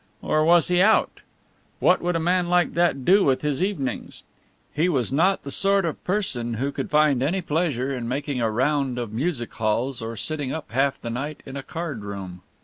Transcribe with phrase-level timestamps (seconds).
[0.23, 1.19] Or was he out?
[1.77, 4.23] What would a man like that do with his evenings?
[4.73, 8.49] He was not the sort of person who could find any pleasure in making a
[8.49, 12.41] round of music halls or sitting up half the night in a card room.